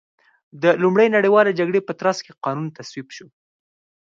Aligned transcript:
د 0.61 0.63
لومړۍ 0.83 1.07
نړیوالې 1.15 1.51
جګړې 1.59 1.81
په 1.87 1.93
ترڅ 1.99 2.17
کې 2.25 2.33
قانون 2.43 2.67
تصویب 2.77 3.07
شو. 3.15 3.27